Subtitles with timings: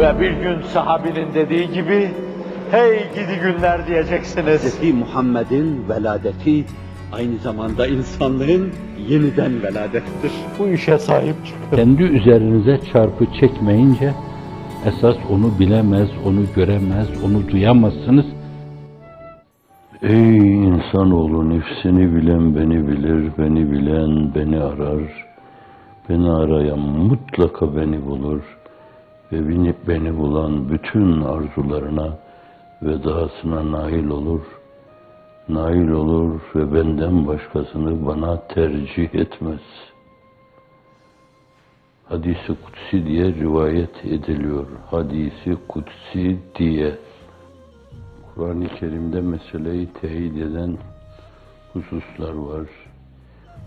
[0.00, 2.10] Ve bir gün sahabinin dediği gibi,
[2.70, 4.80] hey gidi günler diyeceksiniz.
[4.80, 4.94] Hz.
[4.94, 6.64] Muhammed'in veladeti
[7.12, 8.70] aynı zamanda insanlığın
[9.08, 10.32] yeniden veladettir.
[10.58, 11.76] Bu işe sahip çıkın.
[11.76, 14.12] Kendi üzerinize çarpı çekmeyince
[14.86, 18.26] esas onu bilemez, onu göremez, onu duyamazsınız.
[20.02, 25.30] Ey insanoğlu nefsini bilen beni bilir, beni bilen beni arar.
[26.08, 28.59] Beni arayan mutlaka beni bulur
[29.32, 32.18] ve beni, beni bulan bütün arzularına
[32.82, 34.40] ve dahasına nail olur.
[35.48, 39.60] Nail olur ve benden başkasını bana tercih etmez.
[42.04, 44.66] Hadisi kutsi diye rivayet ediliyor.
[44.90, 46.98] Hadisi kutsi diye.
[48.34, 50.78] Kur'an-ı Kerim'de meseleyi teyit eden
[51.72, 52.66] hususlar var.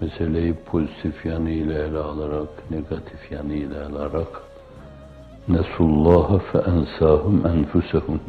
[0.00, 4.45] Meseleyi pozitif yanıyla ele alarak, negatif yanıyla ele alarak
[5.48, 8.20] Nesullaha fe ensahum enfusehum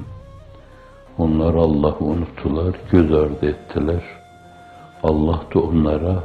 [1.17, 4.03] Onlar Allah'ı unuttular, göz ardı ettiler.
[5.03, 6.23] Allah da onlara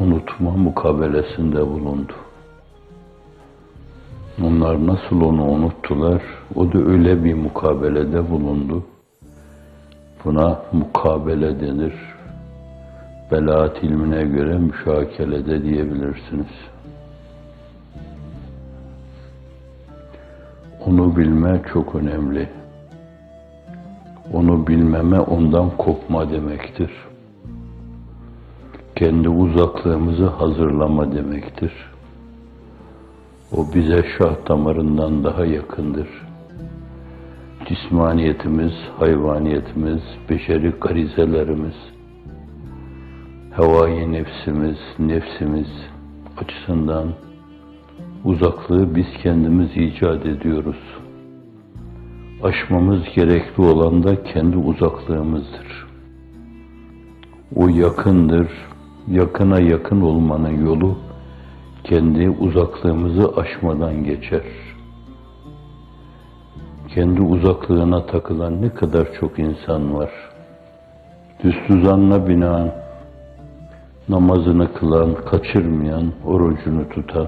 [0.00, 2.12] unutma mukabelesinde bulundu.
[4.44, 6.22] Onlar nasıl onu unuttular,
[6.54, 8.82] o da öyle bir mukabelede bulundu.
[10.24, 11.94] Buna mukabele denir.
[13.32, 16.46] Belaat ilmine göre müşakele de diyebilirsiniz.
[20.86, 22.48] Onu bilme çok önemli.
[24.32, 26.90] Onu bilmeme ondan kopma demektir.
[28.96, 31.72] Kendi uzaklığımızı hazırlama demektir.
[33.56, 36.08] O bize şah damarından daha yakındır.
[37.68, 41.74] Cismaniyetimiz, hayvaniyetimiz, beşeri garizelerimiz,
[43.56, 45.68] hevai nefsimiz, nefsimiz
[46.36, 47.08] açısından
[48.24, 50.76] uzaklığı biz kendimiz icat ediyoruz.
[52.42, 55.86] Aşmamız gerekli olan da kendi uzaklığımızdır.
[57.56, 58.48] O yakındır,
[59.08, 60.98] yakına yakın olmanın yolu
[61.84, 64.42] kendi uzaklığımızı aşmadan geçer.
[66.94, 70.10] Kendi uzaklığına takılan ne kadar çok insan var.
[71.44, 72.72] Düstuzanla binaen
[74.08, 77.26] namazını kılan, kaçırmayan, orucunu tutan,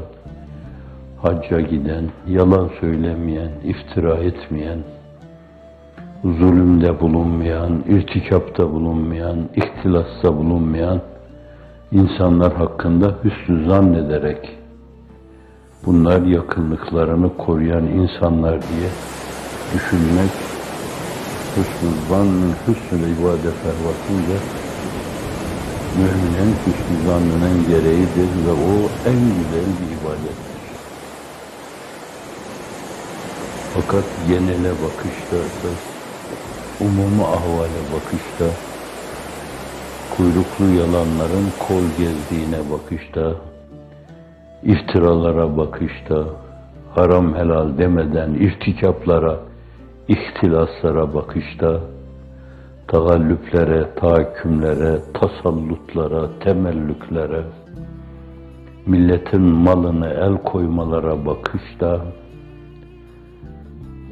[1.23, 4.79] hacca giden, yalan söylemeyen, iftira etmeyen,
[6.25, 11.01] zulümde bulunmayan, irtikapta bulunmayan, ihtilasta bulunmayan
[11.93, 14.59] insanlar hakkında hüsnü zannederek
[15.87, 18.91] bunlar yakınlıklarını koruyan insanlar diye
[19.75, 20.31] düşünmek
[21.57, 24.37] hüsnü zannın hüsnü ibadet fervasınca
[25.97, 28.75] müminin hüsnü zannının gereğidir ve o
[29.11, 30.60] en güzel bir ibadettir.
[33.75, 35.83] Fakat genele bakışta esas,
[36.81, 38.45] umumi ahvale bakışta,
[40.11, 43.35] kuyruklu yalanların kol gezdiğine bakışta,
[44.63, 46.25] iftiralara bakışta,
[46.95, 49.37] haram helal demeden irtikaplara,
[50.09, 51.81] ihtilaslara bakışta,
[52.89, 57.43] tagallüplere, tahakkümlere, tasallutlara, temellüklere,
[58.87, 62.01] milletin malını el koymalara bakışta,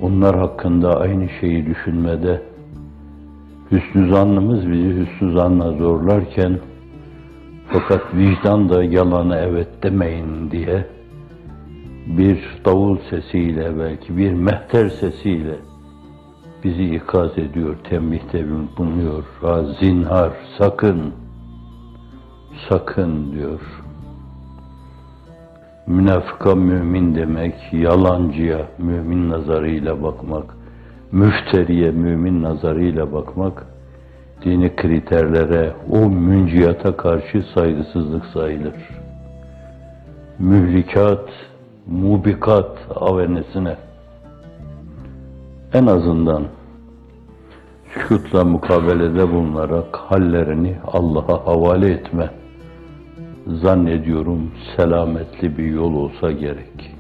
[0.02, 2.42] onlar hakkında aynı şeyi düşünmede,
[3.72, 6.58] hüsnü zannımız bizi hüsnü zanla zorlarken,
[7.68, 10.86] fakat vicdan da yalanı evet demeyin diye,
[12.06, 15.56] bir davul sesiyle belki bir mehter sesiyle
[16.64, 19.24] bizi ikaz ediyor, tembihte bulunuyor.
[19.40, 21.14] Ha, zinhar, sakın,
[22.68, 23.60] sakın diyor.
[25.88, 30.44] Münafıka mümin demek, yalancıya mümin nazarıyla bakmak,
[31.12, 33.66] müfteriye mümin nazarıyla bakmak,
[34.44, 38.74] dini kriterlere, o münciyata karşı saygısızlık sayılır.
[40.38, 41.28] Mühlikat,
[41.86, 43.76] mubikat avenesine
[45.74, 46.44] en azından
[47.94, 52.30] sükutla mukabelede bulunarak hallerini Allah'a havale etme
[53.48, 56.97] zannediyorum selametli bir yol olsa gerek.